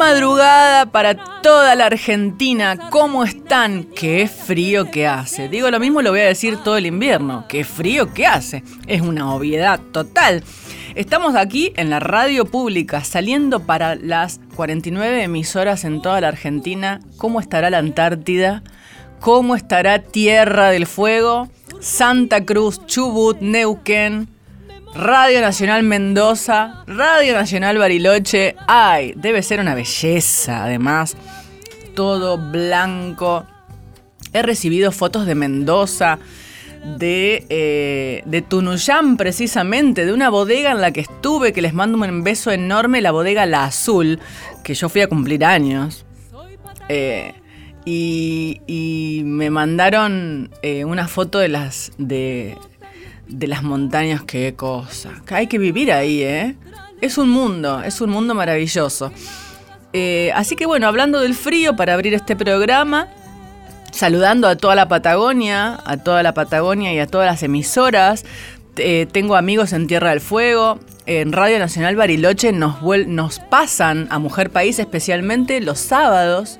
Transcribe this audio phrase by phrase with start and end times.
[0.00, 2.88] Madrugada para toda la Argentina.
[2.88, 3.84] ¿Cómo están?
[3.84, 5.50] Qué frío que hace.
[5.50, 7.44] Digo lo mismo, lo voy a decir todo el invierno.
[7.50, 8.64] Qué frío que hace.
[8.86, 10.42] Es una obviedad total.
[10.94, 17.00] Estamos aquí en la radio pública, saliendo para las 49 emisoras en toda la Argentina.
[17.18, 18.62] ¿Cómo estará la Antártida?
[19.20, 21.50] ¿Cómo estará Tierra del Fuego?
[21.80, 24.28] Santa Cruz, Chubut, Neuquén,
[24.94, 28.56] Radio Nacional Mendoza, Radio Nacional Bariloche.
[28.66, 31.16] Ay, debe ser una belleza, además.
[31.94, 33.46] Todo blanco.
[34.32, 36.18] He recibido fotos de Mendoza,
[36.98, 41.96] de, eh, de Tunuyán precisamente, de una bodega en la que estuve, que les mando
[41.96, 44.18] un beso enorme, la bodega La Azul,
[44.64, 46.04] que yo fui a cumplir años.
[46.88, 47.34] Eh,
[47.84, 52.56] y, y me mandaron eh, una foto de las, de,
[53.30, 55.22] de las montañas, qué cosa.
[55.28, 56.56] Hay que vivir ahí, ¿eh?
[57.00, 59.12] Es un mundo, es un mundo maravilloso.
[59.92, 63.08] Eh, así que bueno, hablando del frío, para abrir este programa,
[63.92, 68.24] saludando a toda la Patagonia, a toda la Patagonia y a todas las emisoras.
[68.76, 70.78] Eh, tengo amigos en Tierra del Fuego.
[71.06, 72.76] En Radio Nacional Bariloche nos,
[73.06, 76.58] nos pasan a Mujer País especialmente los sábados.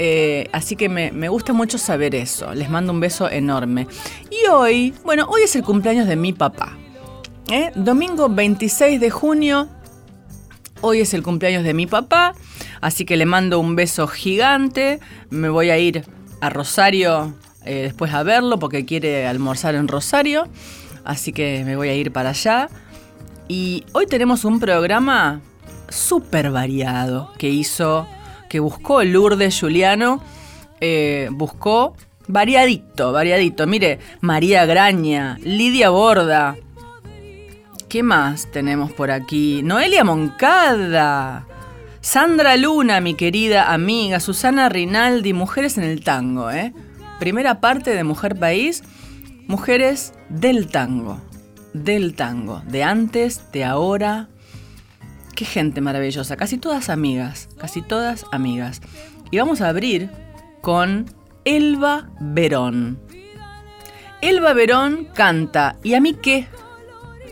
[0.00, 2.54] Eh, así que me, gusta mucho saber eso.
[2.54, 3.88] Les mando un beso enorme.
[4.30, 6.78] Y hoy, bueno, hoy es el cumpleaños de mi papá.
[7.50, 7.72] ¿eh?
[7.74, 9.68] Domingo 26 de junio.
[10.80, 12.34] Hoy es el cumpleaños de mi papá.
[12.80, 15.00] Así que le mando un beso gigante.
[15.30, 16.04] Me voy a ir
[16.40, 17.34] a Rosario
[17.64, 20.46] eh, después a verlo porque quiere almorzar en Rosario.
[21.04, 22.68] Así que me voy a ir para allá.
[23.48, 25.40] Y hoy tenemos un programa
[25.88, 28.06] súper variado que hizo,
[28.48, 30.22] que buscó Lourdes Juliano.
[30.80, 31.94] eh, buscó
[32.28, 33.66] variadito, variadito.
[33.66, 36.56] Mire, María Graña, Lidia Borda.
[37.88, 39.62] ¿Qué más tenemos por aquí?
[39.62, 41.46] Noelia Moncada.
[42.00, 44.20] Sandra Luna, mi querida amiga.
[44.20, 46.72] Susana Rinaldi, Mujeres en el Tango, ¿eh?
[47.18, 48.84] Primera parte de Mujer País,
[49.46, 51.20] Mujeres del Tango.
[51.72, 52.62] Del tango.
[52.66, 54.28] De antes, de ahora.
[55.38, 56.36] Qué gente maravillosa.
[56.36, 57.48] Casi todas amigas.
[57.58, 58.80] Casi todas amigas.
[59.30, 60.10] Y vamos a abrir
[60.62, 61.06] con
[61.44, 62.98] Elba Verón.
[64.20, 65.76] Elba Verón canta.
[65.84, 66.48] ¿Y a mí qué?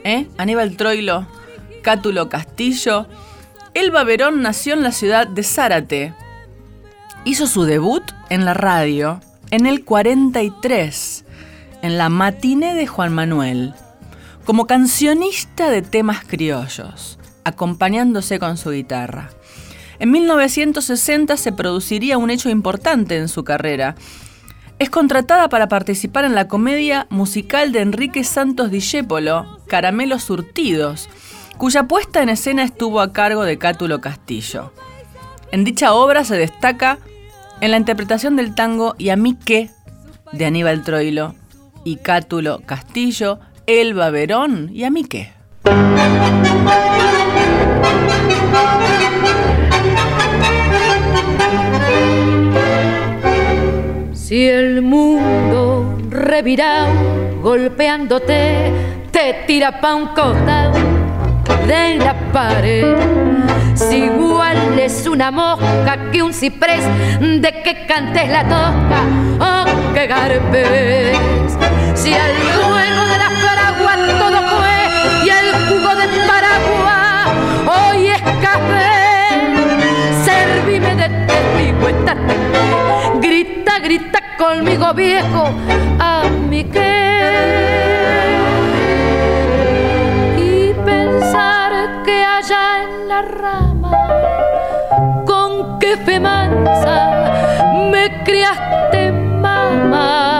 [0.05, 0.28] ¿Eh?
[0.39, 1.27] Aníbal Troilo,
[1.83, 3.09] Cátulo Castillo.
[3.75, 6.15] Elba Verón nació en la ciudad de Zárate.
[7.25, 11.25] Hizo su debut en la radio en el 43,
[11.83, 13.75] en la matiné de Juan Manuel,
[14.45, 19.31] como cancionista de temas criollos, acompañándose con su guitarra.
[20.01, 23.95] En 1960 se produciría un hecho importante en su carrera.
[24.81, 31.09] Es contratada para participar en la comedia musical de Enrique Santos Discépolo, Caramelos Surtidos,
[31.57, 34.73] cuya puesta en escena estuvo a cargo de Cátulo Castillo.
[35.53, 36.99] En dicha obra se destaca
[37.61, 39.71] en la interpretación del tango Y a mí qué,
[40.33, 41.37] de Aníbal Troilo,
[41.84, 45.31] y Cátulo Castillo, Elba Verón, ¿y a mí qué?
[54.27, 56.89] Si el mundo revirá
[57.41, 58.73] golpeándote,
[59.13, 60.73] te tira pa' un costado
[61.69, 62.97] de la pared.
[63.77, 66.83] Si igual es una mosca que un ciprés,
[67.21, 69.01] de que cantes la tosca
[69.39, 71.17] o que garpes.
[71.95, 77.31] Si al juego de las paraguas todo fue y el jugo de Paraguay
[77.69, 78.85] hoy es café,
[83.86, 85.48] Grita, conmigo viejo,
[86.00, 87.47] a mi qué.
[90.36, 93.92] Y pensar que allá en la rama,
[95.24, 100.35] con qué fe me criaste, mamá.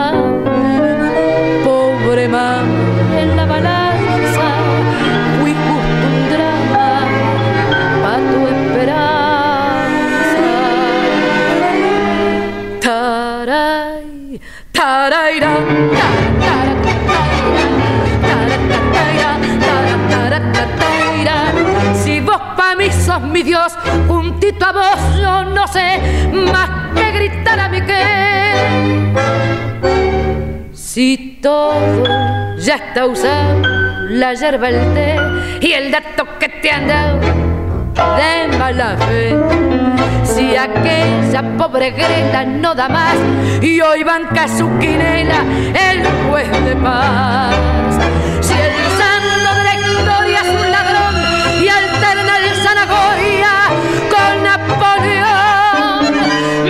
[21.93, 23.73] Si vos pa' mí sos mi Dios,
[24.07, 28.03] juntito a vos yo no sé más que gritar a mi que.
[30.73, 33.61] Si todo ya está usado,
[34.09, 35.15] la yerba, el té
[35.61, 37.46] y el dato que te han dado
[37.97, 39.35] de mala fe.
[40.23, 43.15] Si aquella pobre grela no da más
[43.61, 45.41] y hoy banca su quinela
[45.89, 47.55] el juez de paz.
[48.41, 51.15] Si el santo de la historia es un ladrón
[51.63, 53.53] y alterna el zanahoria
[54.13, 56.01] con Napoleón,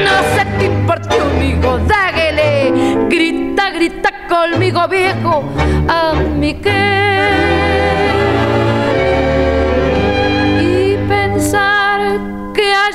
[0.05, 5.43] no se te importe amigo, dáguele, grita, grita conmigo viejo,
[5.89, 6.87] a mi que.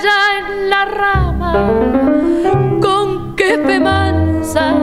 [0.03, 1.53] Allá en la rama,
[2.81, 4.75] con qué fe mansa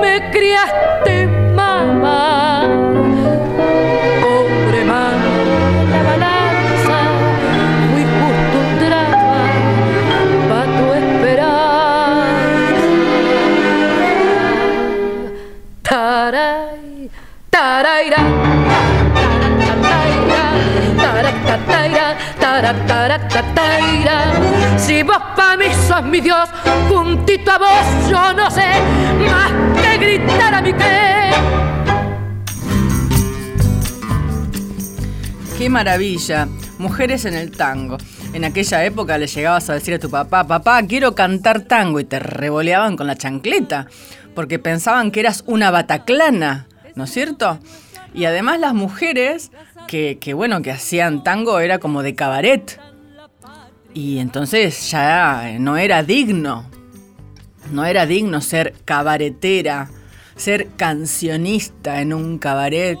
[0.00, 2.64] me criaste, mamá.
[4.24, 5.18] Hombre man,
[5.90, 6.98] la balanza,
[7.92, 9.42] muy justo un drama
[10.48, 11.70] pa' tu esperanza.
[15.82, 17.10] Taray,
[17.50, 18.22] taraira,
[20.98, 22.06] taratataira,
[22.86, 23.91] taratataira.
[24.92, 26.50] Si vos pa' mí sos mi Dios,
[26.86, 28.66] juntito a vos yo no sé
[29.26, 29.50] más
[29.80, 31.30] que gritar a mi que.
[35.56, 36.46] Qué maravilla.
[36.76, 37.96] Mujeres en el tango.
[38.34, 42.04] En aquella época le llegabas a decir a tu papá, papá, quiero cantar tango y
[42.04, 43.86] te revoleaban con la chancleta,
[44.34, 46.66] porque pensaban que eras una bataclana,
[46.96, 47.58] ¿no es cierto?
[48.12, 49.52] Y además las mujeres
[49.88, 52.78] que, que bueno, que hacían tango era como de cabaret.
[53.94, 56.66] Y entonces ya no era digno,
[57.70, 59.90] no era digno ser cabaretera,
[60.36, 62.98] ser cancionista en un cabaret.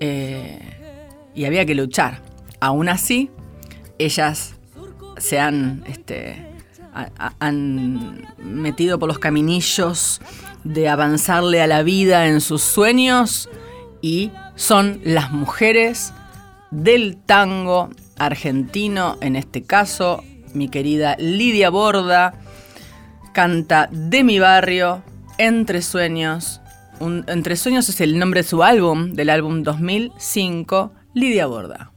[0.00, 0.72] eh,
[1.34, 2.20] y había que luchar.
[2.60, 3.30] Aún así,
[3.98, 4.54] ellas
[5.16, 6.44] se han, este,
[7.38, 10.20] han metido por los caminillos
[10.64, 13.48] de avanzarle a la vida en sus sueños
[14.00, 16.12] y son las mujeres
[16.72, 20.24] del tango argentino, en este caso,
[20.54, 22.34] mi querida Lidia Borda,
[23.32, 25.04] canta De mi barrio,
[25.38, 26.60] Entre Sueños.
[27.00, 31.92] Entre Sueños es el nombre de su álbum, del álbum 2005, Lidia Borda.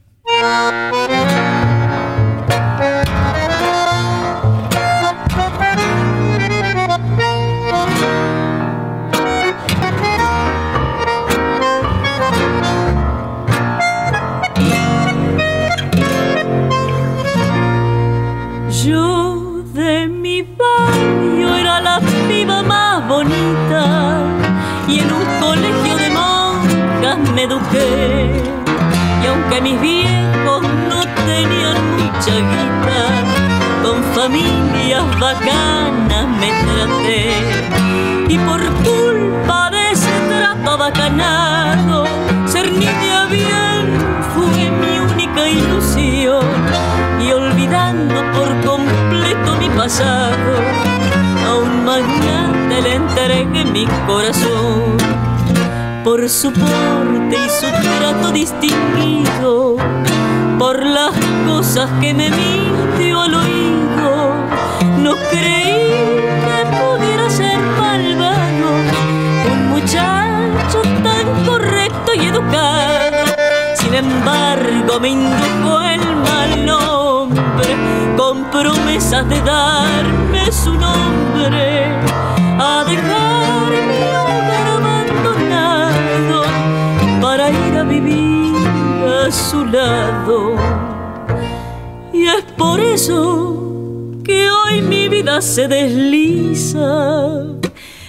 [29.48, 33.00] Aunque mis viejos no tenían mucha guita,
[33.80, 37.30] con familias bacanas me traté.
[38.28, 42.06] Y por culpa de ese trato bacanado,
[42.46, 46.44] ser niña bien fue mi única ilusión.
[47.20, 50.54] Y olvidando por completo mi pasado,
[51.46, 55.15] a un magnate le entregué mi corazón.
[56.06, 57.66] Por su porte y su
[57.98, 59.74] trato distinguido,
[60.56, 61.10] por las
[61.48, 64.34] cosas que me mintió al oído,
[64.98, 66.04] no creí
[66.46, 68.68] que pudiera ser malvado
[69.50, 73.26] un muchacho tan correcto y educado.
[73.74, 77.76] Sin embargo, me indujo el mal nombre
[78.16, 81.86] con promesas de darme su nombre,
[82.60, 83.15] a dejar
[88.06, 90.54] a su lado.
[92.12, 93.56] Y es por eso
[94.24, 97.56] que hoy mi vida se desliza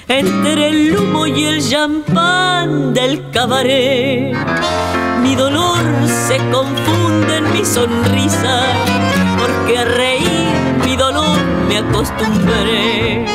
[0.08, 4.36] entre el humo y el champán del cabaret.
[5.22, 5.78] Mi dolor
[6.28, 8.64] se confunde en mi sonrisa,
[9.38, 10.48] porque a reír
[10.86, 11.38] mi dolor
[11.68, 13.26] me acostumbré.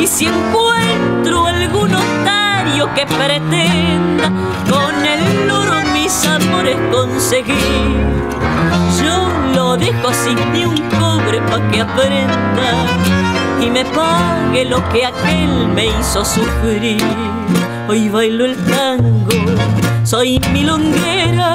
[0.00, 4.32] Y si encuentro algún otario que pretenda
[4.68, 7.96] con el oro mis amores conseguir,
[9.02, 12.70] yo lo dejo sin ni un cobre pa' que aprenda
[13.60, 17.02] y me pague lo que aquel me hizo sufrir.
[17.88, 19.28] Hoy bailo el tango,
[20.02, 21.52] soy milonguera,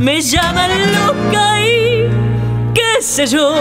[0.00, 2.08] me llaman loca y
[2.74, 3.54] qué sé yo.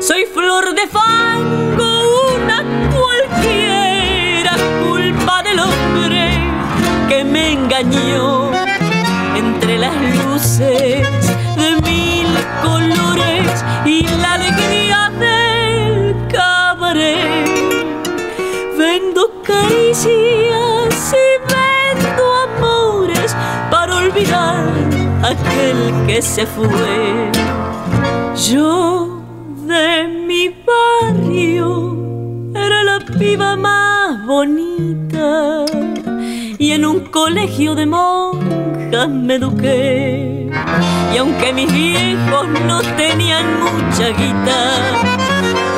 [0.00, 1.90] Soy flor de fango,
[2.34, 2.64] una
[2.96, 6.30] cualquiera, culpa del hombre
[7.10, 8.69] que me engañó
[9.36, 9.94] entre las
[10.24, 11.08] luces
[11.56, 12.26] de mil
[12.62, 17.46] colores y la alegría del cabaret.
[18.78, 23.34] Vendo caricias y vendo amores
[23.70, 24.68] para olvidar
[25.22, 27.30] aquel que se fue.
[28.50, 29.22] Yo
[29.66, 31.96] de mi barrio
[32.54, 35.64] era la piba más bonita
[36.58, 38.59] y en un colegio de monjas
[38.90, 40.50] me eduqué.
[41.14, 44.60] Y aunque mis viejos no tenían mucha guita,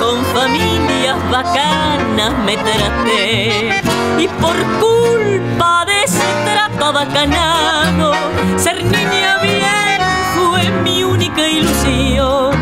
[0.00, 3.82] con familias bacanas me traté.
[4.18, 8.12] Y por culpa de ese trato bacanado,
[8.56, 10.00] ser niña bien
[10.34, 12.56] fue mi única ilusión.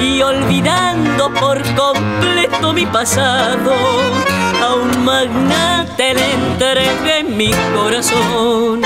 [0.00, 3.74] Y olvidando por completo mi pasado,
[4.62, 8.80] a un magnate le entregué mi corazón.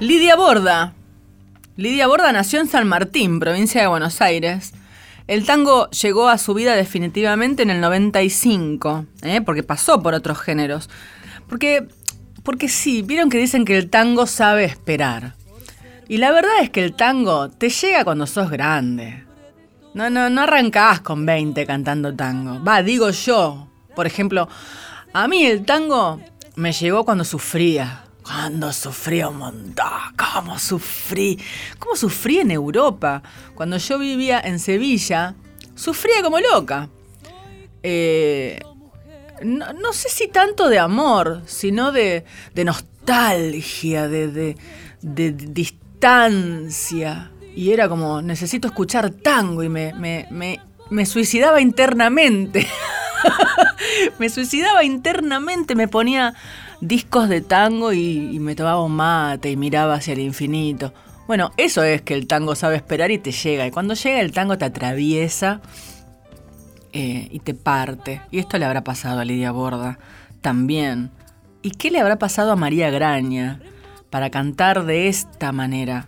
[0.00, 0.94] Lidia Borda.
[1.76, 4.72] Lidia Borda nació en San Martín, provincia de Buenos Aires.
[5.26, 9.42] El tango llegó a su vida definitivamente en el 95, ¿eh?
[9.42, 10.88] porque pasó por otros géneros.
[11.50, 11.86] Porque,
[12.42, 15.34] porque sí, vieron que dicen que el tango sabe esperar.
[16.08, 19.26] Y la verdad es que el tango te llega cuando sos grande.
[19.92, 22.64] No, no, no arrancás con 20 cantando tango.
[22.64, 24.48] Va, digo yo, por ejemplo,
[25.12, 26.22] a mí el tango
[26.56, 28.04] me llegó cuando sufría.
[28.30, 29.86] Cuando sufrí un montón.
[30.16, 31.36] ¿Cómo sufrí?
[31.80, 33.24] ¿Cómo sufrí en Europa?
[33.56, 35.34] Cuando yo vivía en Sevilla,
[35.74, 36.88] sufría como loca.
[37.82, 38.60] Eh,
[39.42, 44.56] no, sé si tanto de amor, sino de, nostalgia, de,
[45.02, 47.32] de, distancia.
[47.56, 52.68] Y era como, necesito escuchar tango y me suicidaba internamente.
[54.20, 56.36] me suicidaba internamente, me ponía
[56.80, 60.92] discos de tango y, me tomaba un mate y miraba hacia el infinito.
[61.26, 63.66] Bueno, eso es que el tango sabe esperar y te llega.
[63.66, 65.60] Y cuando llega el tango te atraviesa
[66.92, 68.22] eh, y te parte.
[68.30, 69.98] Y esto le habrá pasado a Lidia Borda
[70.40, 71.10] también.
[71.62, 73.60] ¿Y qué le habrá pasado a María Graña
[74.08, 76.06] para cantar de esta manera?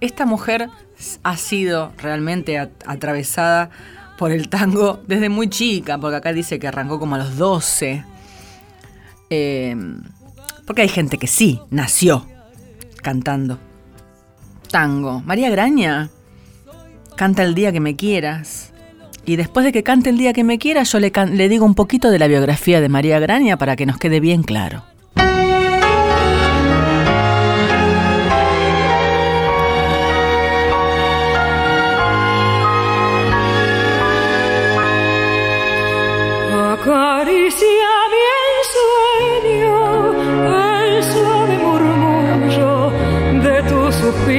[0.00, 0.68] Esta mujer
[1.22, 3.70] ha sido realmente atravesada
[4.18, 8.15] por el tango desde muy chica, porque acá dice que arrancó como a los 12.
[9.30, 10.02] Em,
[10.66, 12.26] porque hay gente que sí, nació
[13.02, 13.58] cantando
[14.70, 15.22] tango.
[15.24, 16.10] María Graña
[17.16, 18.72] canta el día que me quieras.
[19.24, 21.74] Y después de que cante el día que me quieras, yo le, le digo un
[21.74, 24.84] poquito de la biografía de María Graña para que nos quede bien claro.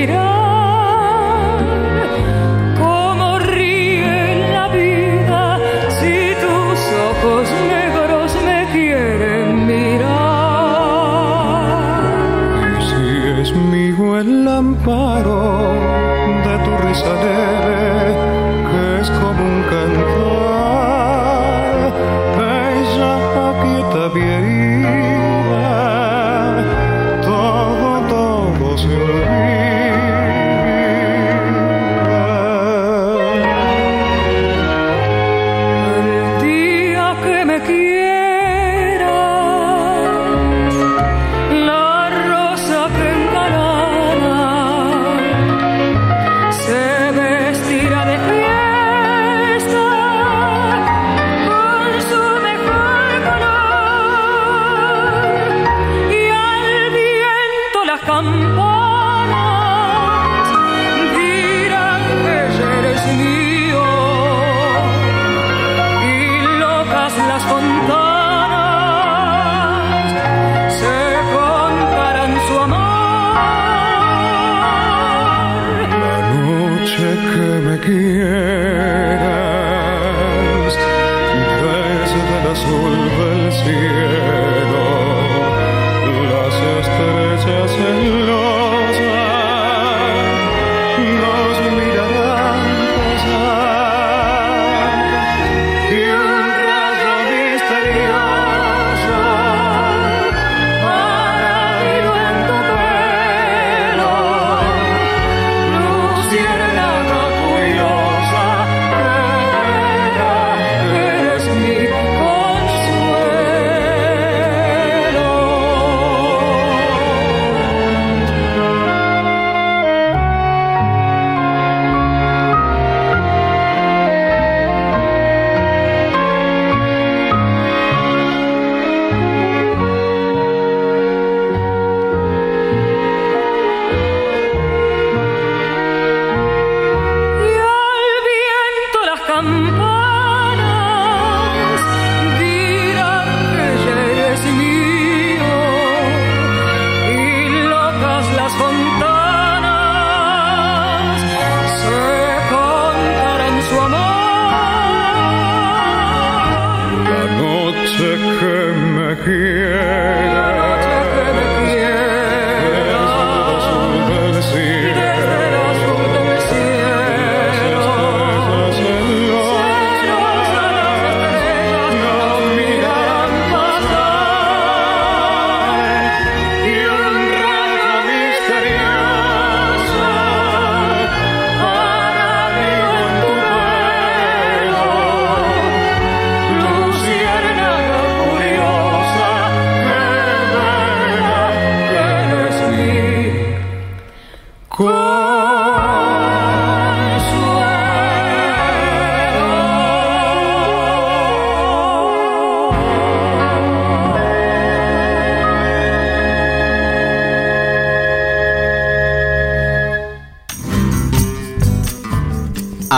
[0.06, 0.37] Tu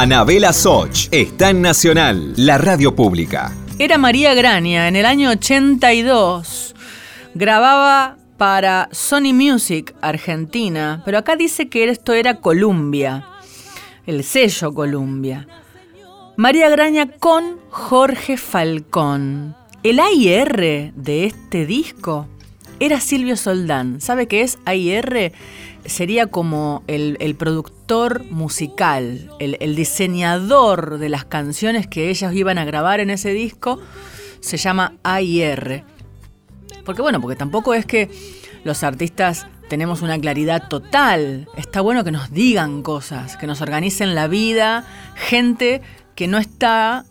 [0.01, 3.51] Anabela Soch está en Nacional, la radio pública.
[3.79, 6.73] Era María Graña en el año 82.
[7.35, 13.27] Grababa para Sony Music Argentina, pero acá dice que esto era Columbia,
[14.05, 15.45] el sello Columbia.
[16.37, 19.53] María Graña con Jorge Falcón.
[19.83, 22.29] El AIR de este disco
[22.79, 23.99] era Silvio Soldán.
[23.99, 25.33] ¿Sabe qué es AIR?
[25.89, 32.99] Sería como el, productor musical, el, diseñador de las canciones que ellas iban a grabar
[32.99, 33.79] en ese disco.
[34.39, 35.83] Se llama AIR.
[36.85, 38.09] Porque bueno, porque tampoco es que
[38.63, 41.47] los artistas tenemos una claridad total.
[41.55, 44.85] Está bueno que nos digan cosas, que nos organicen la vida,
[45.15, 45.81] gente
[46.15, 47.05] que no está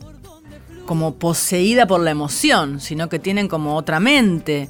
[0.87, 4.69] como poseída por la emoción, sino que tienen como otra mente.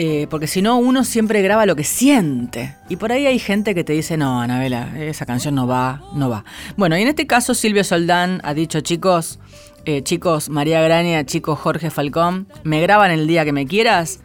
[0.00, 2.76] Eh, porque si no, uno siempre graba lo que siente.
[2.88, 6.30] Y por ahí hay gente que te dice, no, Anabela, esa canción no va, no
[6.30, 6.44] va.
[6.76, 9.40] Bueno, y en este caso Silvio Soldán ha dicho, chicos,
[9.86, 14.20] eh, chicos María Graña, chicos Jorge Falcón, me graban el día que me quieras,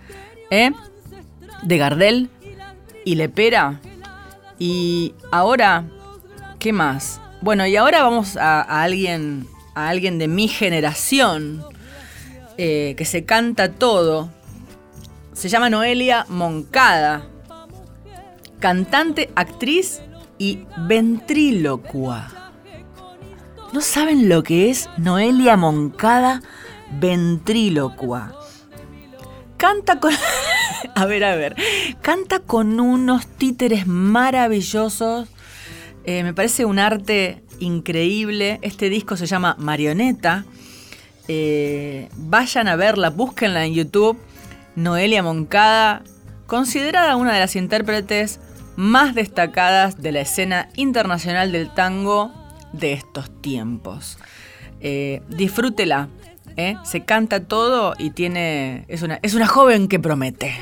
[0.51, 0.69] ¿eh?
[1.63, 2.29] De Gardel
[3.03, 3.81] y Lepera.
[4.59, 5.85] Y ahora,
[6.59, 7.19] ¿qué más?
[7.41, 11.65] Bueno, y ahora vamos a, alguien, a alguien de mi generación,
[12.59, 14.29] eh, que se canta todo.
[15.33, 17.25] Se llama Noelia Moncada,
[18.59, 20.01] cantante, actriz
[20.37, 22.51] y ventrílocua.
[23.73, 26.41] ¿No saben lo que es Noelia Moncada
[26.99, 28.39] ventrílocua?
[29.57, 30.13] Canta con...
[30.95, 31.55] a ver, a ver.
[32.01, 35.27] Canta con unos títeres maravillosos.
[36.05, 38.59] Eh, me parece un arte increíble.
[38.61, 40.45] Este disco se llama Marioneta.
[41.27, 44.17] Eh, vayan a verla, búsquenla en YouTube.
[44.75, 46.03] Noelia Moncada,
[46.47, 48.39] considerada una de las intérpretes
[48.75, 52.31] más destacadas de la escena internacional del tango
[52.71, 54.17] de estos tiempos.
[54.81, 56.09] Eh, disfrútela,
[56.57, 56.75] ¿eh?
[56.83, 58.85] se canta todo y tiene.
[58.87, 60.53] Es una, es una joven que promete.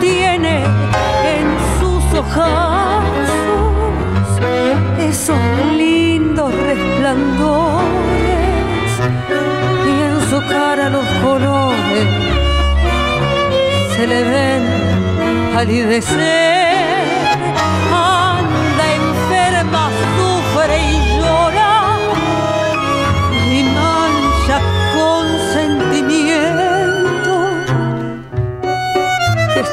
[0.00, 0.64] Tiene
[1.36, 1.46] en
[1.78, 3.10] sus ojazos
[4.98, 5.38] esos
[5.76, 7.80] lindos resplandores
[9.86, 12.06] y en su cara los colores
[13.94, 14.62] se le ven
[15.54, 16.59] palidecer.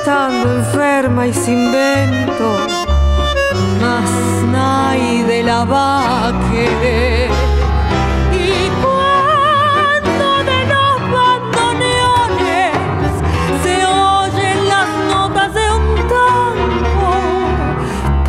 [0.08, 2.58] estando enferma y sin vento,
[3.82, 4.10] más
[4.50, 6.32] nadie la va a.
[8.32, 12.74] Y cuando de los bandoneones
[13.64, 17.16] se oyen las notas de un tango,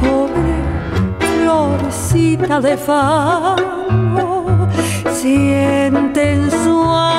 [0.01, 0.57] pobre
[1.21, 4.27] florecita de fango,
[5.13, 7.18] siente en su alma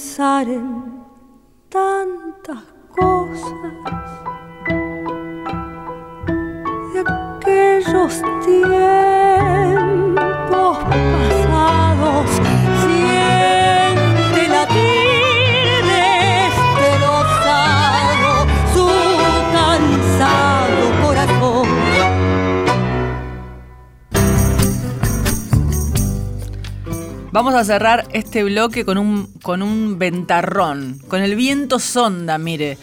[0.00, 1.04] pensar en
[1.68, 2.62] tantas
[2.96, 3.52] cosas
[6.94, 9.09] de aquellos tiempos
[27.32, 32.76] Vamos a cerrar este bloque con un, con un ventarrón, con el viento sonda, mire.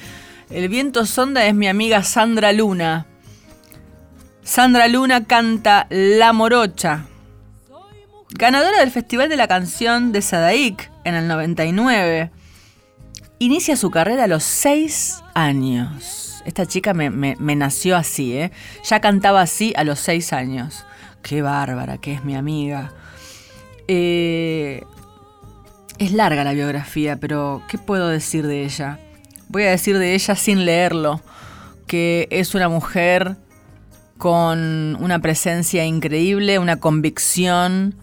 [0.49, 3.07] El viento sonda es mi amiga Sandra Luna.
[4.43, 7.05] Sandra Luna canta La Morocha.
[8.29, 12.31] Ganadora del Festival de la Canción de Sadaic en el 99.
[13.39, 16.41] Inicia su carrera a los 6 años.
[16.45, 18.51] Esta chica me, me- nació así, ¿eh?
[18.85, 20.85] Ya cantaba así a los 6 años.
[21.21, 22.93] Qué bárbara, que es mi amiga.
[23.87, 24.83] Eh,
[25.97, 28.99] es larga la biografía, pero ¿qué puedo decir de ella?
[29.49, 31.21] Voy a decir de ella sin leerlo,
[31.87, 33.37] que es una mujer
[34.17, 37.95] con una presencia increíble, una convicción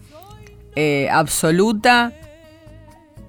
[0.75, 2.13] eh, absoluta,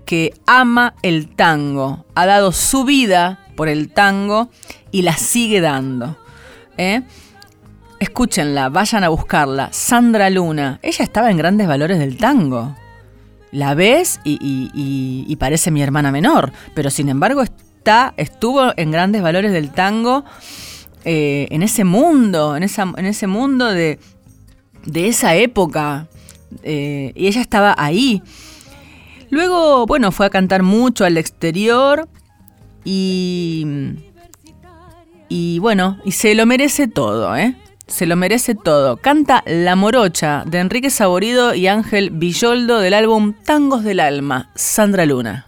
[0.05, 4.49] que ama el tango, ha dado su vida por el tango
[4.93, 6.17] y la sigue dando.
[6.79, 7.03] ¿eh?
[8.07, 9.69] Escúchenla, vayan a buscarla.
[9.73, 10.79] Sandra Luna.
[10.81, 12.73] Ella estaba en grandes valores del tango.
[13.51, 19.53] La ves y, parece mi hermana menor, pero sin embargo está, estuvo en grandes valores
[19.53, 20.25] del tango,
[21.05, 23.99] eh, en ese mundo, en, esa, en ese mundo de,
[24.85, 26.07] de esa época.
[26.63, 28.23] eh, y ella estaba ahí.
[29.31, 32.09] Luego, bueno, fue a cantar mucho al exterior
[32.85, 33.67] y,
[35.29, 37.57] y bueno, y se lo merece todo, ¿eh?
[37.87, 38.97] Se lo merece todo.
[38.97, 45.07] Canta La Morocha de Enrique Saborido y Ángel Villoldo del álbum Tangos del Alma, Sandra
[45.07, 45.47] Luna.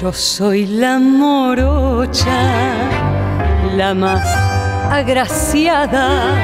[0.00, 2.32] Yo soy la morocha,
[3.76, 4.39] la más
[4.90, 6.34] agraciada,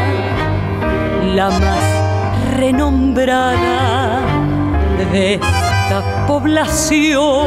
[1.35, 4.21] la más renombrada
[5.13, 7.47] de esta población.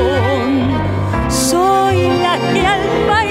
[1.29, 3.28] Soy la que al paisano,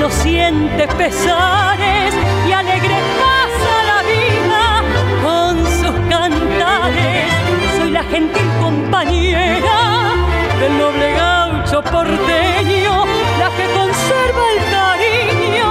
[0.00, 2.14] no siente pesares
[2.48, 4.82] y alegre pasa la vida
[5.22, 7.28] con sus cantares.
[7.76, 10.14] Soy la gentil compañera
[10.58, 13.04] del noble gaucho porteño,
[13.40, 15.68] la que conserva el cariño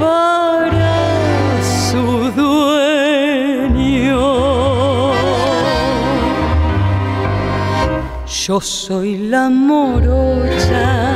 [0.00, 0.96] para
[1.62, 4.22] su dueño.
[8.26, 11.13] Yo soy la morocha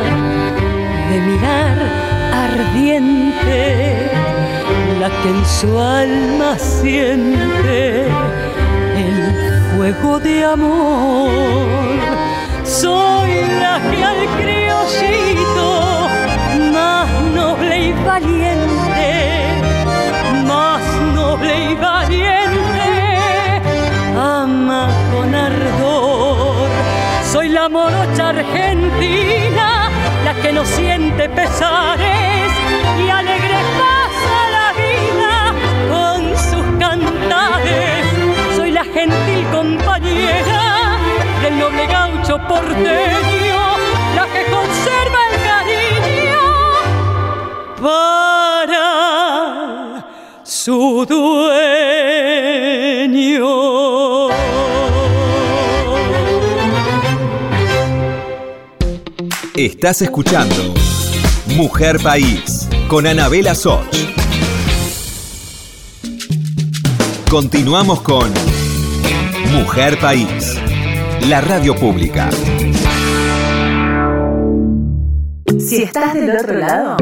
[5.00, 8.06] la que en su alma siente
[8.96, 11.30] el fuego de amor.
[12.64, 16.08] Soy la que al criollito
[16.72, 19.06] más noble y valiente,
[20.46, 20.82] más
[21.14, 22.88] noble y valiente,
[24.16, 26.68] ama con ardor.
[27.32, 29.90] Soy la morocha argentina,
[30.24, 32.37] la que no siente pesares
[38.98, 40.98] gentil compañera
[41.56, 43.60] noble gaucho porteño,
[44.14, 46.42] la que conserva el cariño
[47.80, 48.84] para
[50.42, 51.48] su dueño.
[59.54, 60.74] Estás escuchando
[61.56, 63.86] Mujer País con Anabela Soch.
[67.30, 68.32] Continuamos con
[69.58, 70.54] Mujer País,
[71.26, 72.30] la radio pública.
[75.58, 76.96] Si estás del otro lado,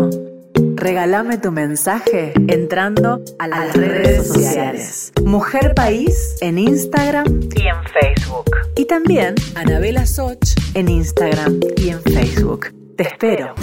[0.74, 5.12] regálame tu mensaje entrando a las redes sociales.
[5.22, 8.50] Mujer País en Instagram y en Facebook.
[8.74, 12.74] Y también Anabela Soch en Instagram y en Facebook.
[12.96, 13.54] Te espero.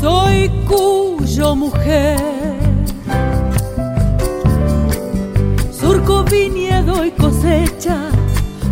[0.00, 2.39] Soy cuyo mujer.
[6.00, 8.10] Surco viñedo y cosecha,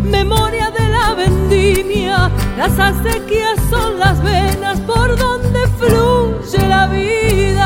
[0.03, 2.31] memoria de la vendimia.
[2.57, 7.61] Las acequias son las venas por donde fluye la vida.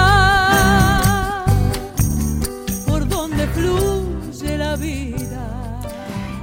[2.87, 5.79] Por donde fluye la vida.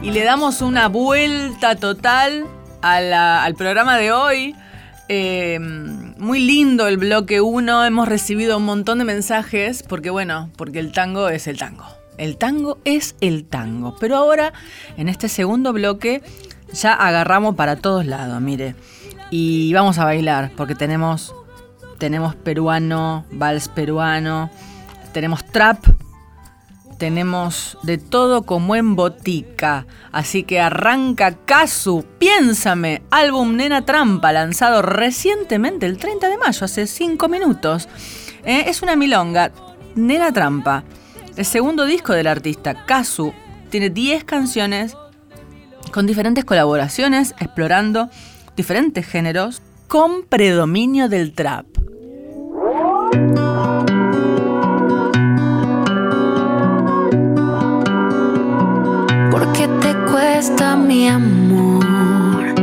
[0.01, 2.47] Y le damos una vuelta total
[2.81, 4.57] al programa de hoy.
[5.09, 7.85] Eh, muy lindo el bloque 1.
[7.85, 12.00] Hemos recibido un montón de mensajes porque, bueno, porque el tango es el tango.
[12.21, 13.97] El tango es el tango.
[13.99, 14.53] Pero ahora,
[14.99, 16.23] en este segundo bloque,
[16.71, 18.75] ya agarramos para todos lados, mire.
[19.31, 21.35] Y vamos a bailar porque tenemos,
[21.97, 24.51] tenemos peruano, vals peruano,
[25.15, 25.83] tenemos trap,
[26.99, 29.87] tenemos de todo como en botica.
[30.13, 36.87] Así que arranca Casu, Piénsame, álbum Nena Trampa, lanzado recientemente el 30 de mayo, hace
[36.87, 37.89] 5 minutos.
[38.45, 39.53] Eh, es una milonga,
[39.95, 40.85] Nena Trampa.
[41.41, 43.33] El segundo disco del artista, Casu,
[43.71, 44.95] tiene 10 canciones
[45.91, 48.11] con diferentes colaboraciones, explorando
[48.57, 51.65] diferentes géneros, con predominio del trap.
[59.31, 62.55] ¿Por qué te cuesta mi amor?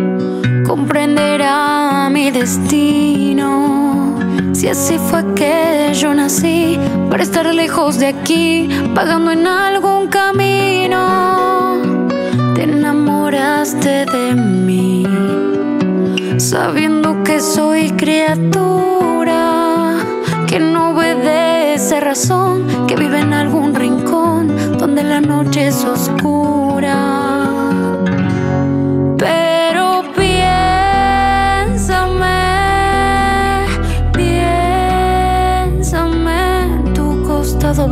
[0.67, 4.19] Comprenderá mi destino.
[4.53, 6.77] Si así fue que yo nací,
[7.09, 11.77] para estar lejos de aquí, pagando en algún camino.
[12.55, 15.05] Te enamoraste de mí,
[16.37, 19.97] sabiendo que soy criatura,
[20.47, 26.66] que no obedece razón, que vive en algún rincón donde la noche es oscura.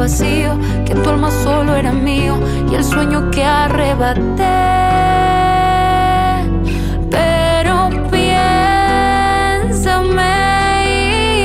[0.05, 2.37] Que tu alma solo era mío
[2.71, 4.21] y el sueño que arrebaté.
[7.09, 8.43] Pero piénsame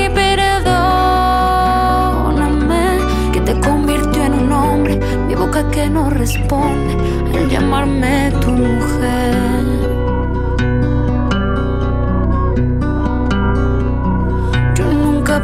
[0.05, 0.59] y perdóname
[3.33, 6.93] que te convirtió en un hombre, mi boca que no responde
[7.33, 9.41] al llamarme tu mujer.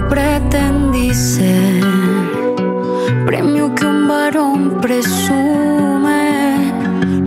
[0.09, 1.76] Pretendí ser
[4.87, 6.71] presume.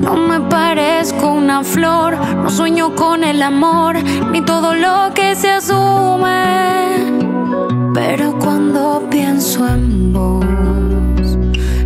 [0.00, 3.96] No me parezco una flor, no sueño con el amor,
[4.32, 7.20] ni todo lo que se asume.
[7.92, 10.42] Pero cuando pienso en vos,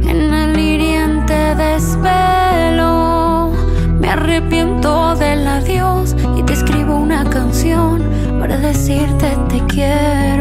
[0.06, 3.50] en el hiriente desvelo,
[3.98, 8.00] me arrepiento del adiós y te escribo una canción
[8.38, 10.33] para decirte te quiero.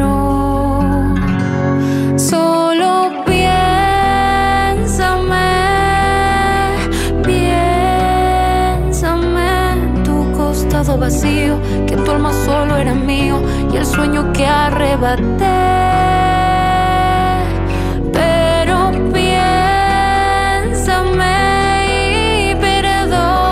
[11.04, 13.42] Que tu alma solo era mío
[13.74, 15.26] y el sueño que arrebaté.
[18.14, 19.36] Pero piénsame
[22.52, 23.44] y perdóname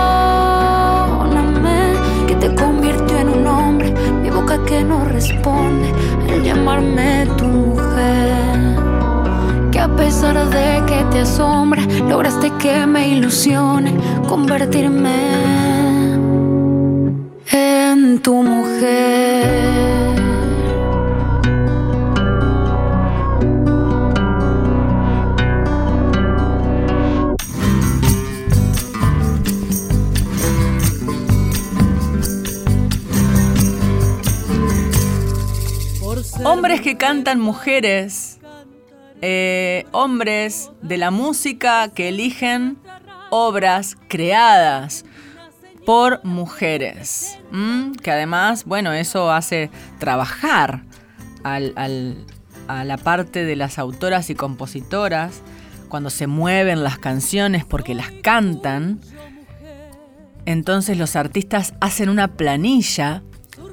[2.26, 5.92] que te convirtió en un hombre, mi boca que no responde
[6.30, 8.80] al llamarme tu mujer.
[9.70, 13.92] Que a pesar de que te asombra, lograste que me ilusione
[14.26, 15.81] convertirme
[18.20, 19.82] tu mujer.
[36.44, 38.38] Hombres que cantan mujeres.
[39.24, 42.76] eh, hombres de la música que eligen
[43.30, 45.04] obras creadas
[45.86, 47.38] por mujeres.
[48.02, 50.82] Que además, bueno, eso hace trabajar
[51.44, 52.24] al-
[52.68, 55.42] a la parte de las autoras y compositoras
[55.88, 59.00] cuando se mueven las canciones porque las cantan.
[60.46, 63.22] Entonces los artistas hacen una planilla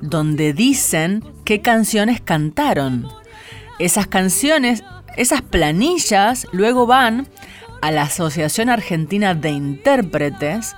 [0.02, 3.08] donde dicen qué canciones cantaron.
[3.80, 4.84] Esas canciones,
[5.18, 7.28] esas planillas luego van
[7.82, 10.76] a la Asociación Argentina de Intérpretes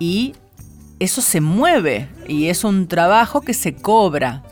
[0.00, 0.34] y
[0.98, 4.42] eso se mueve y es un trabajo que se cobra.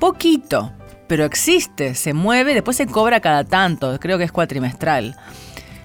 [0.00, 0.72] Poquito,
[1.06, 5.16] pero existe, se mueve, después se cobra cada tanto, creo que es cuatrimestral.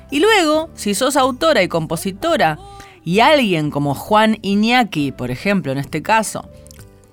[0.10, 2.58] Y luego, si sos autora y compositora
[3.04, 6.50] y alguien como Juan Iñaki, por ejemplo, en este caso,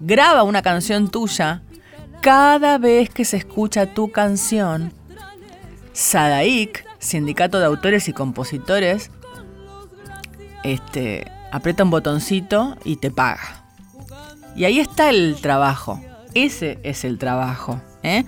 [0.00, 1.62] graba una canción tuya,
[2.22, 4.92] cada vez que se escucha tu canción,
[5.92, 9.10] Sadaik, Sindicato de Autores y Compositores,
[10.62, 13.64] este, aprieta un botoncito y te paga.
[14.54, 16.00] Y ahí está el trabajo.
[16.35, 17.80] Ese es el trabajo.
[18.02, 18.24] ¿eh?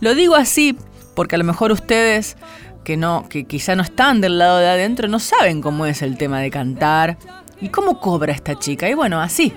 [0.00, 0.76] Lo digo así
[1.14, 2.36] porque a lo mejor ustedes
[2.84, 6.16] que no, que quizá no están del lado de adentro, no saben cómo es el
[6.16, 7.18] tema de cantar
[7.60, 8.88] y cómo cobra esta chica.
[8.88, 9.52] Y bueno, así.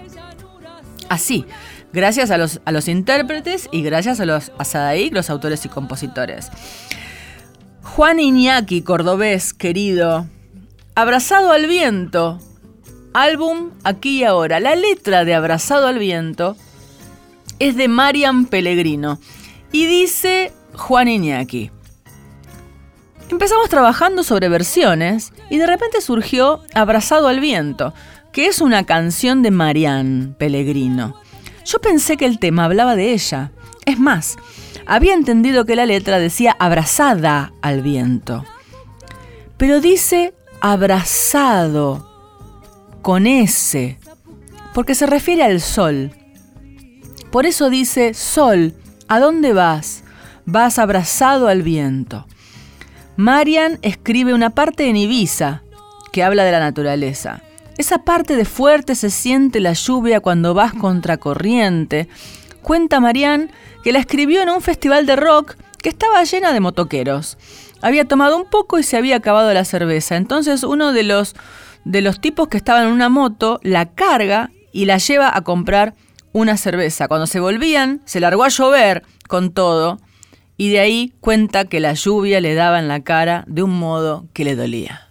[1.09, 1.45] Así.
[1.93, 5.69] Gracias a los, a los intérpretes y gracias a los a Sadaik, los autores y
[5.69, 6.49] compositores.
[7.83, 10.25] Juan Iñaki, cordobés, querido.
[10.95, 12.39] Abrazado al viento.
[13.13, 14.59] Álbum Aquí y Ahora.
[14.59, 16.57] La letra de Abrazado al viento
[17.59, 19.19] es de Marian Pellegrino.
[19.71, 21.71] Y dice Juan Iñaki.
[23.29, 27.93] Empezamos trabajando sobre versiones y de repente surgió Abrazado al viento,
[28.31, 31.15] que es una canción de Marian Pellegrino.
[31.65, 33.51] Yo pensé que el tema hablaba de ella.
[33.85, 34.37] Es más,
[34.85, 38.43] había entendido que la letra decía abrazada al viento.
[39.57, 42.12] Pero dice abrazado
[43.03, 43.99] con S,
[44.73, 46.11] porque se refiere al sol.
[47.31, 48.73] Por eso dice, sol,
[49.07, 50.03] ¿a dónde vas?
[50.45, 52.25] Vas abrazado al viento.
[53.17, 55.61] Marian escribe una parte en Ibiza
[56.11, 57.43] que habla de la naturaleza.
[57.77, 62.07] Esa parte de fuerte se siente la lluvia cuando vas contracorriente.
[62.61, 63.51] Cuenta Marian
[63.83, 67.37] que la escribió en un festival de rock que estaba llena de motoqueros.
[67.81, 70.15] Había tomado un poco y se había acabado la cerveza.
[70.15, 71.35] Entonces uno de los,
[71.85, 75.93] de los tipos que estaban en una moto la carga y la lleva a comprar
[76.31, 77.07] una cerveza.
[77.07, 79.99] Cuando se volvían, se largó a llover con todo
[80.57, 84.25] y de ahí cuenta que la lluvia le daba en la cara de un modo
[84.33, 85.02] que le dolía.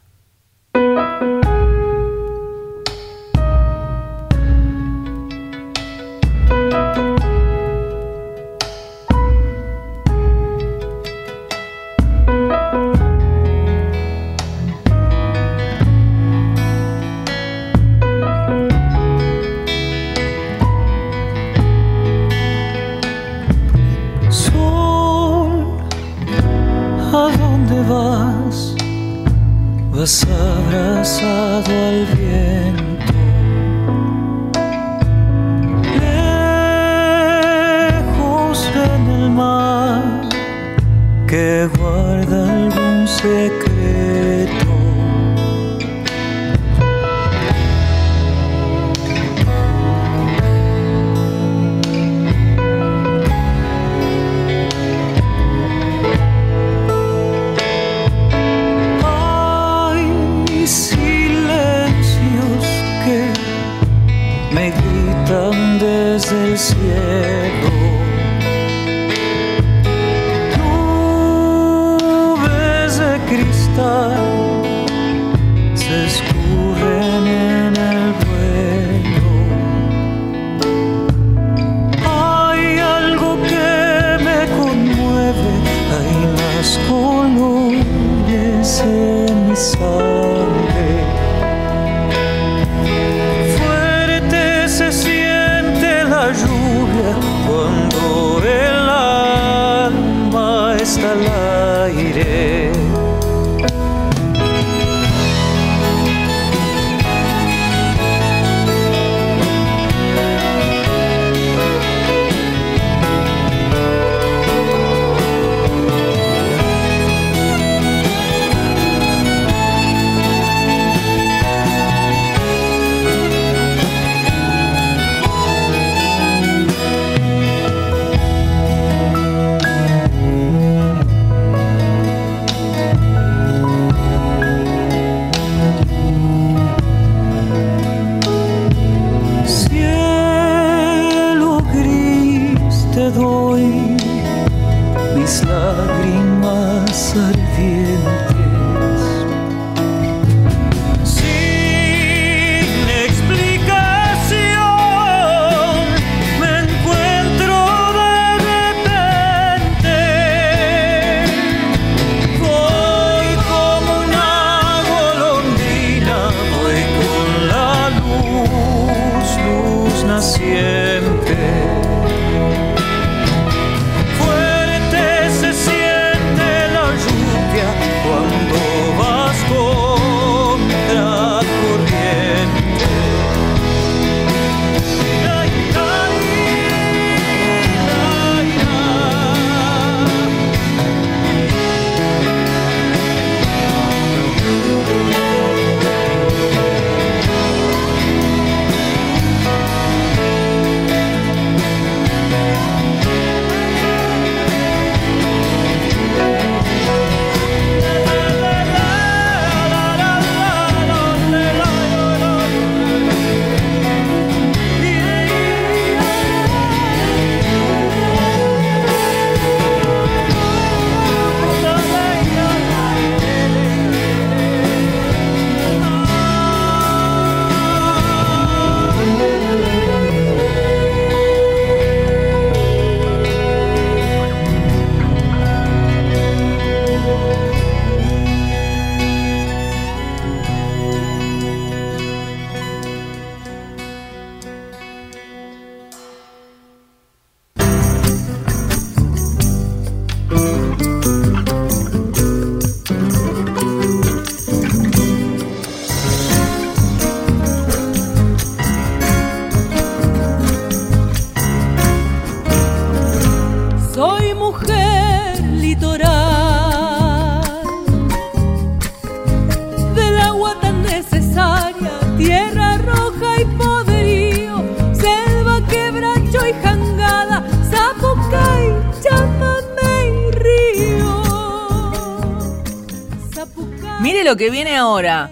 [284.43, 285.31] Que viene ahora.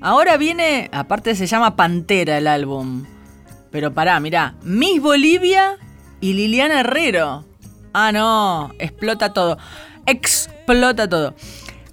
[0.00, 3.04] Ahora viene, aparte se llama Pantera el álbum.
[3.72, 4.54] Pero pará, mirá.
[4.62, 5.76] Miss Bolivia
[6.20, 7.44] y Liliana Herrero.
[7.92, 9.58] Ah, no, explota todo.
[10.06, 11.34] Explota todo.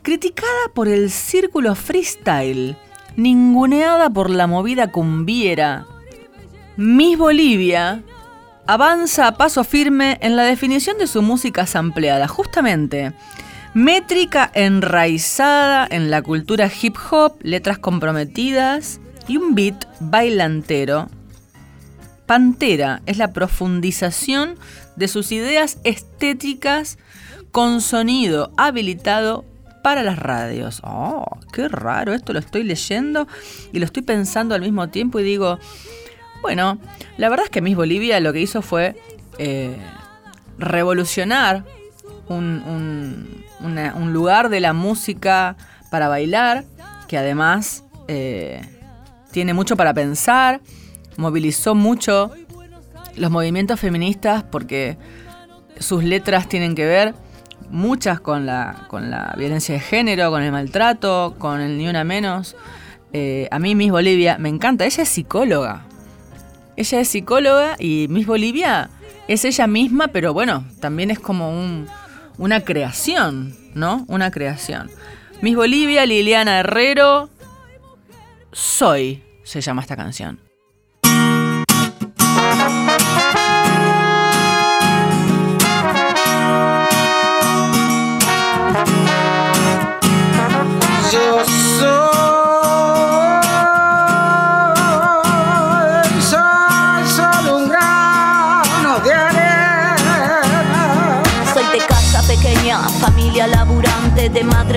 [0.04, 2.78] Criticada por el círculo freestyle,
[3.16, 5.88] ninguneada por la movida cumbiera,
[6.78, 8.04] Miss Bolivia
[8.68, 13.14] avanza a paso firme en la definición de su música sampleada, justamente.
[13.76, 21.10] Métrica enraizada en la cultura hip hop, letras comprometidas y un beat bailantero.
[22.26, 24.56] Pantera es la profundización
[24.96, 26.98] de sus ideas estéticas
[27.52, 29.44] con sonido habilitado
[29.84, 30.80] para las radios.
[30.86, 33.28] Oh, qué raro, esto lo estoy leyendo
[33.74, 35.60] y lo estoy pensando al mismo tiempo y digo,
[36.42, 36.80] bueno,
[37.18, 38.96] la verdad es que Miss Bolivia lo que hizo fue
[39.38, 39.76] eh,
[40.58, 41.66] revolucionar
[42.30, 45.56] un, un- un lugar de la música
[45.90, 46.66] para bailar,
[47.08, 48.62] que además eh,
[49.32, 50.62] tiene mucho para pensar,
[51.18, 52.32] movilizó mucho
[53.16, 54.98] los movimientos feministas porque
[55.80, 57.16] sus letras tienen que ver
[57.70, 62.04] muchas con la, con la violencia de género, con el maltrato, con el ni una
[62.04, 62.56] menos.
[63.14, 65.86] Eh, a mí Miss Bolivia me encanta, ella es psicóloga.
[66.76, 68.90] Ella es psicóloga y Miss Bolivia
[69.28, 71.88] es ella misma, pero bueno, también es como un,
[72.38, 74.06] una creación, ¿no?
[74.08, 74.90] Una creación.
[75.42, 77.30] Miss Bolivia, Liliana Herrero,
[78.52, 80.45] Soy, se llama esta canción.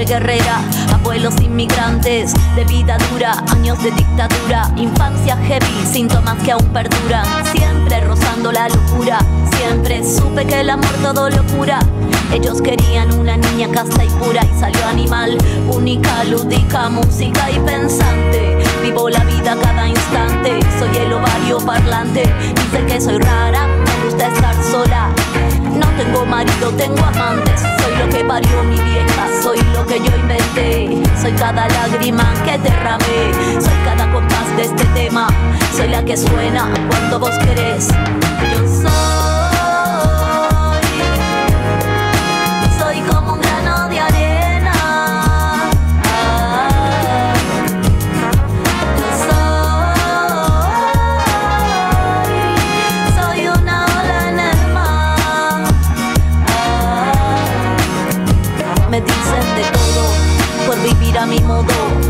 [0.05, 0.61] Guerrera,
[0.93, 8.01] abuelos inmigrantes, de vida dura, años de dictadura, infancia heavy, síntomas que aún perduran, siempre
[8.01, 9.19] rozando la locura,
[9.57, 11.81] siempre supe que el amor todo lo cura.
[12.33, 15.37] Ellos querían una niña casta y pura y salió animal,
[15.69, 18.59] única, lúdica, música y pensante.
[18.83, 22.23] Vivo la vida cada instante, soy el ovario parlante.
[22.55, 25.09] Dicen que soy rara, me gusta estar sola.
[25.75, 27.78] No tengo marido, tengo amantes.
[27.99, 31.03] Lo que parió mi vieja, soy lo que yo inventé.
[31.21, 35.29] Soy cada lágrima que derramé, soy cada compás de este tema.
[35.77, 37.89] Soy la que suena cuando vos querés.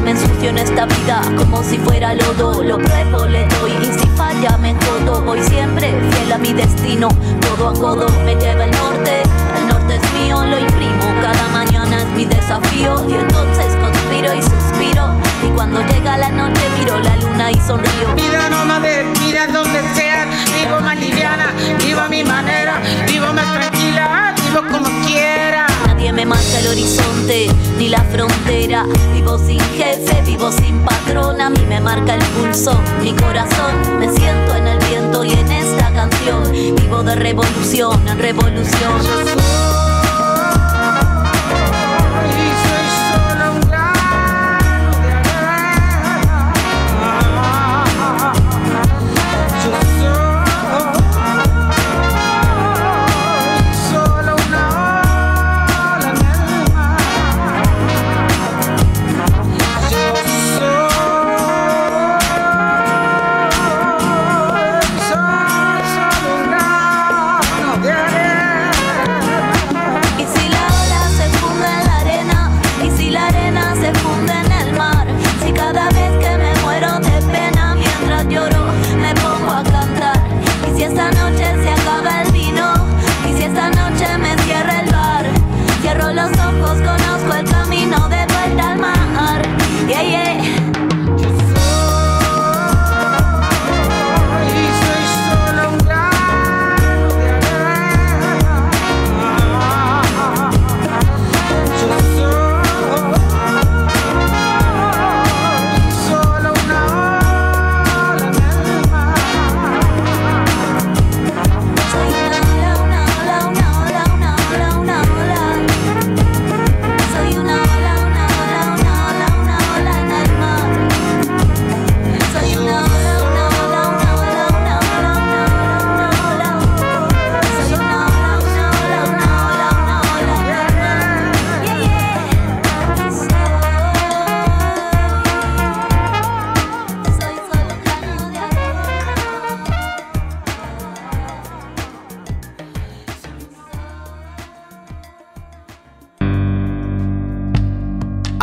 [0.09, 2.63] Me ensucio en esta vida como si fuera lodo.
[2.63, 3.73] Lo pruebo, le doy.
[3.83, 5.21] Y si falla me jodo.
[5.21, 7.09] Voy siempre fiel a mi destino,
[7.43, 9.23] codo a codo me lleva el norte.
[9.59, 13.05] El norte es mío, lo imprimo, cada mañana es mi desafío.
[13.07, 15.13] Y entonces conspiro y suspiro.
[15.47, 18.15] Y cuando llega la noche miro la luna y sonrío.
[18.17, 21.53] Vida nómade, mira donde sea, vivo más liviana,
[21.85, 25.67] vivo a mi manera, vivo más tranquila, vivo como quiera.
[25.99, 28.87] Nadie me marca el horizonte ni la frontera.
[29.13, 31.41] Vivo sin jefe, vivo sin patrón.
[31.41, 33.99] A mí me marca el pulso, mi corazón.
[33.99, 36.53] Me siento en el viento y en esta canción.
[36.53, 39.48] Vivo de revolución en revolución.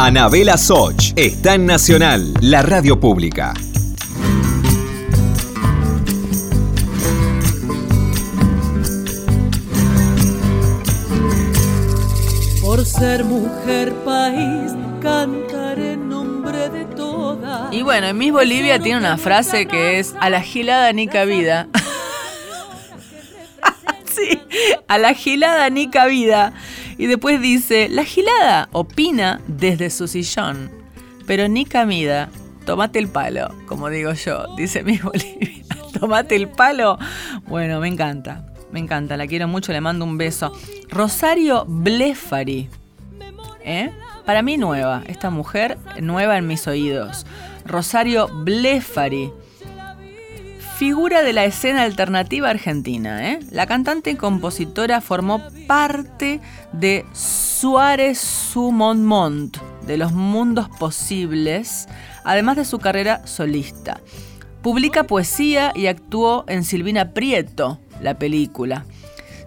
[0.07, 3.55] Anabela Soch está en Nacional, la radio pública.
[12.61, 17.73] Por ser mujer país, cantaré en nombre de todas.
[17.73, 21.67] Y bueno, en Miss Bolivia tiene una frase que es a la gilada ni cabida.
[24.15, 24.39] sí,
[24.87, 26.53] a la gilada ni cabida.
[26.97, 30.71] Y después dice, la gilada opina desde su sillón,
[31.25, 32.29] pero ni camida.
[32.65, 35.63] Tomate el palo, como digo yo, dice Miss Bolivia.
[35.99, 36.97] Tomate el palo.
[37.47, 38.45] Bueno, me encanta.
[38.71, 40.51] Me encanta, la quiero mucho, le mando un beso.
[40.89, 42.69] Rosario Blefari.
[43.63, 43.91] ¿eh?
[44.25, 47.25] Para mí nueva, esta mujer nueva en mis oídos.
[47.65, 49.31] Rosario Blefari.
[50.77, 53.31] Figura de la escena alternativa argentina.
[53.31, 53.39] ¿eh?
[53.49, 56.41] La cantante y compositora formó parte
[56.73, 59.55] de Suárez Sumonmont,
[59.87, 61.87] de los mundos posibles,
[62.25, 64.01] además de su carrera solista.
[64.61, 68.83] Publica poesía y actuó en Silvina Prieto, la película.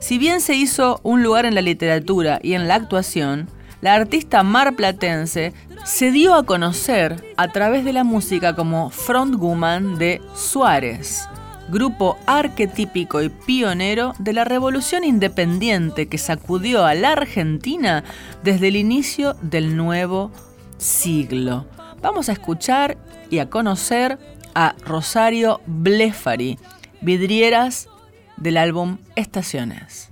[0.00, 3.50] Si bien se hizo un lugar en la literatura y en la actuación,
[3.80, 5.52] la artista marplatense
[5.84, 11.28] se dio a conocer a través de la música como frontwoman de Suárez,
[11.68, 18.04] grupo arquetípico y pionero de la revolución independiente que sacudió a la Argentina
[18.42, 20.32] desde el inicio del nuevo
[20.76, 21.66] siglo.
[22.02, 22.98] Vamos a escuchar
[23.30, 24.18] y a conocer
[24.54, 26.58] a Rosario Blefari,
[27.00, 27.88] vidrieras
[28.36, 30.08] del álbum Estaciones.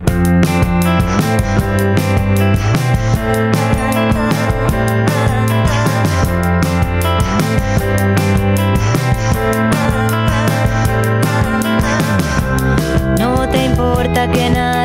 [13.19, 14.76] No te importa que nadie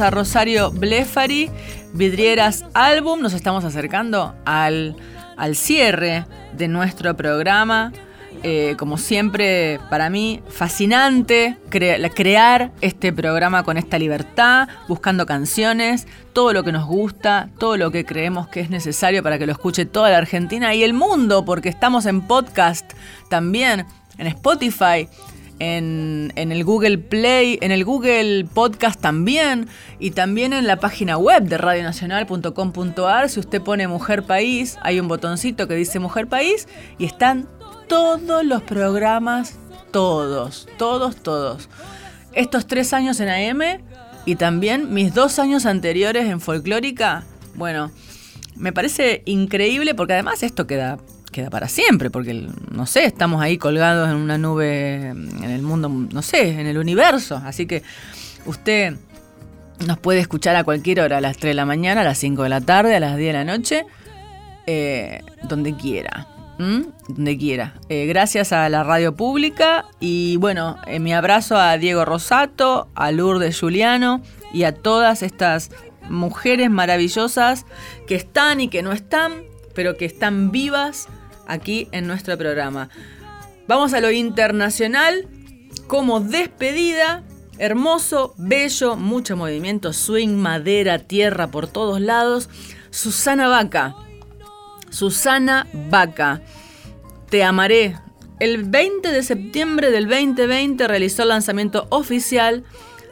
[0.00, 1.50] a Rosario Blefari,
[1.92, 3.20] Vidrieras Álbum.
[3.20, 4.96] Nos estamos acercando al,
[5.36, 6.24] al cierre
[6.56, 7.92] de nuestro programa.
[8.42, 16.52] Eh, como siempre, para mí, fascinante crear este programa con esta libertad, buscando canciones, todo
[16.52, 19.86] lo que nos gusta, todo lo que creemos que es necesario para que lo escuche
[19.86, 22.92] toda la Argentina y el mundo, porque estamos en podcast
[23.28, 23.86] también,
[24.18, 25.08] en Spotify,
[25.58, 31.44] en, el Google Play, en el Google Podcast también, y también en la página web
[31.44, 33.28] de radionacional.com.ar.
[33.28, 37.48] Si usted pone Mujer País, hay un botoncito que dice Mujer País y están
[37.88, 39.58] todos los programas,
[39.90, 41.68] todos, todos, todos.
[42.32, 43.82] Estos tres años en AM
[44.26, 47.24] y también mis dos años anteriores en Folclórica,
[47.54, 47.90] bueno,
[48.56, 50.98] me parece increíble porque además esto queda,
[51.34, 55.88] queda para siempre, porque no sé, estamos ahí colgados en una nube en el mundo,
[55.88, 57.42] no sé, en el universo.
[57.44, 57.82] Así que
[58.46, 58.94] usted
[59.84, 62.44] nos puede escuchar a cualquier hora, a las 3 de la mañana, a las 5
[62.44, 63.84] de la tarde, a las 10 de la noche,
[64.66, 66.28] eh, donde quiera.
[66.56, 67.74] Donde quiera.
[67.88, 73.10] Eh, gracias a la radio pública y bueno, eh, mi abrazo a Diego Rosato, a
[73.10, 74.22] Lourdes Juliano
[74.52, 75.72] y a todas estas
[76.08, 77.66] mujeres maravillosas
[78.06, 79.42] que están y que no están,
[79.74, 81.08] pero que están vivas
[81.46, 82.88] aquí en nuestro programa.
[83.66, 85.28] Vamos a lo internacional
[85.86, 87.22] como despedida.
[87.58, 92.48] Hermoso, bello, mucho movimiento, swing, madera, tierra por todos lados.
[92.90, 93.94] Susana Vaca.
[94.90, 96.42] Susana Vaca.
[97.30, 97.96] Te amaré.
[98.40, 102.64] El 20 de septiembre del 2020 realizó el lanzamiento oficial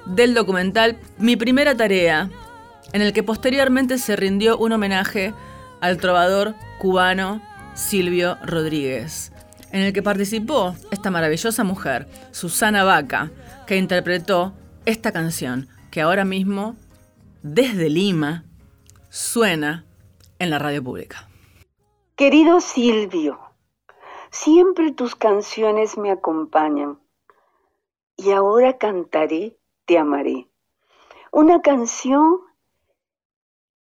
[0.07, 2.28] del documental Mi primera tarea,
[2.93, 5.33] en el que posteriormente se rindió un homenaje
[5.80, 7.41] al trovador cubano
[7.75, 9.33] Silvio Rodríguez,
[9.70, 13.31] en el que participó esta maravillosa mujer, Susana Vaca,
[13.66, 14.53] que interpretó
[14.85, 16.77] esta canción que ahora mismo,
[17.43, 18.45] desde Lima,
[19.09, 19.87] suena
[20.39, 21.29] en la radio pública.
[22.16, 23.39] Querido Silvio,
[24.31, 27.01] siempre tus canciones me acompañan
[28.16, 30.49] y ahora cantaré Te amaré.
[31.33, 32.41] Una canción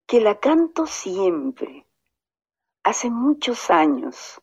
[0.05, 1.82] que la canto siempre,
[2.83, 4.41] hace muchos años.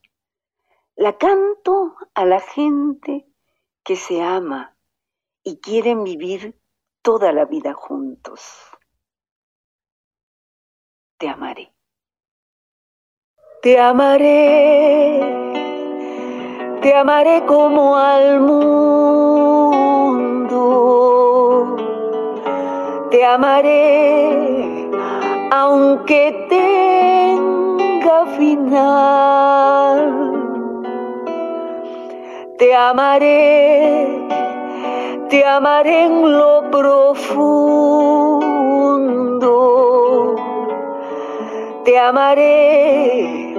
[0.96, 3.26] La canto a la gente
[3.84, 4.76] que se ama
[5.42, 6.58] y quieren vivir
[7.02, 8.70] toda la vida juntos.
[11.18, 11.72] Te amaré.
[13.62, 15.20] Te amaré,
[16.80, 19.10] te amaré como al mundo.
[23.10, 24.40] Te amaré
[25.52, 26.69] aunque día
[28.40, 28.46] Te
[32.74, 34.08] amaré,
[35.28, 37.56] te amaré en lo profundo.
[41.84, 43.54] Te amaré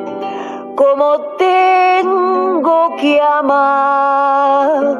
[0.75, 4.97] como tengo que amar.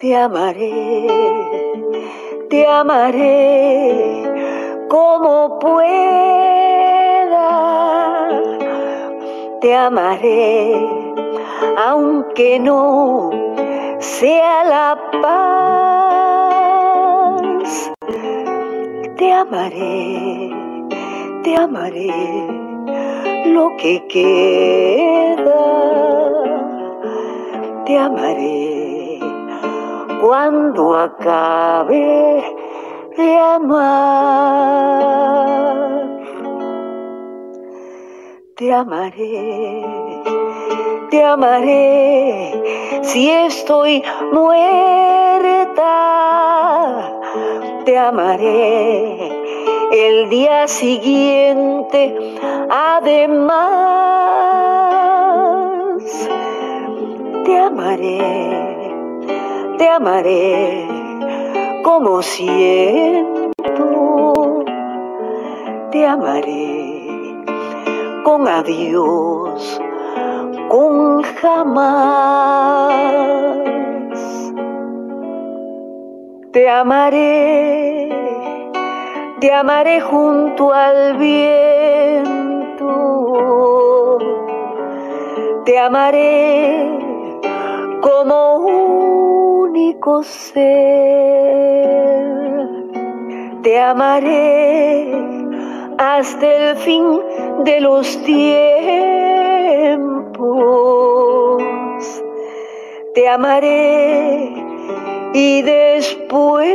[0.00, 1.06] Te amaré,
[2.50, 4.18] te amaré
[4.88, 5.88] como pueda.
[9.60, 10.98] Te amaré
[11.76, 13.30] aunque no
[13.98, 16.48] sea la paz.
[19.16, 20.50] Te amaré,
[21.42, 22.12] te amaré
[23.46, 25.64] lo que queda.
[27.84, 29.18] Te amaré
[30.20, 32.57] cuando acabe
[33.18, 33.78] de amar.
[38.56, 39.84] Te amaré,
[41.10, 42.62] te amaré
[43.02, 44.02] si estoy
[44.32, 45.84] muerta.
[47.84, 49.30] Te amaré
[49.92, 52.16] el día siguiente,
[52.70, 53.58] además.
[57.44, 58.58] Te amaré
[59.78, 60.97] te amaré
[61.88, 63.54] como siento,
[65.90, 67.42] te amaré
[68.24, 69.80] con adiós,
[70.68, 72.92] con jamás.
[76.52, 78.10] Te amaré,
[79.40, 82.88] te amaré junto al viento,
[85.64, 86.98] te amaré
[88.02, 88.87] como único
[90.22, 90.64] ser.
[93.62, 95.12] Te amaré
[95.98, 97.20] hasta el fin
[97.64, 98.42] de los tiempos.
[103.14, 104.54] Te amaré
[105.34, 106.68] y después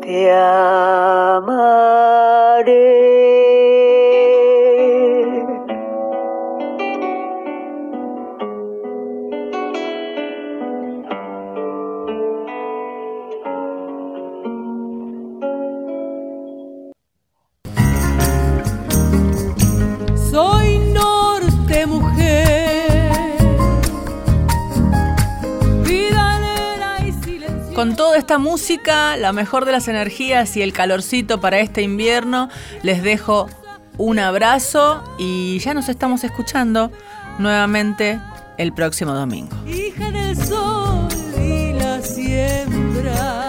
[0.00, 1.76] te amaré.
[27.76, 32.48] Con toda esta música, la mejor de las energías y el calorcito para este invierno,
[32.82, 33.50] les dejo
[33.98, 36.90] un abrazo y ya nos estamos escuchando
[37.38, 38.18] nuevamente
[38.56, 39.54] el próximo domingo.
[39.66, 40.10] hija
[40.46, 41.06] sol
[41.38, 43.45] y la siembra.